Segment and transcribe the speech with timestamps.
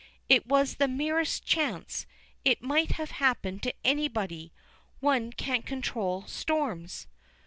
[0.27, 2.07] "It was the merest chance.
[2.43, 4.51] It might have happened to anybody.
[4.99, 7.05] One can't control storms!"